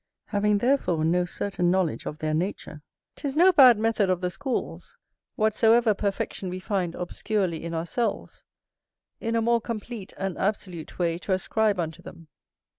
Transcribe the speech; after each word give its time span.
Having, 0.25 0.57
therefore, 0.57 1.05
no 1.05 1.25
certain 1.25 1.69
knowledge 1.69 2.07
of 2.07 2.17
their 2.17 2.33
nature, 2.33 2.81
'tis 3.15 3.35
no 3.35 3.51
bad 3.51 3.77
method 3.77 4.09
of 4.09 4.19
the 4.19 4.31
schools, 4.31 4.97
whatsoever 5.35 5.93
perfection 5.93 6.49
we 6.49 6.59
find 6.59 6.95
obscurely 6.95 7.63
in 7.63 7.75
ourselves, 7.75 8.43
in 9.19 9.35
a 9.35 9.43
more 9.43 9.61
complete 9.61 10.11
and 10.17 10.39
absolute 10.39 10.97
way 10.97 11.19
to 11.19 11.33
ascribe 11.33 11.79
unto 11.79 12.01
them. 12.01 12.29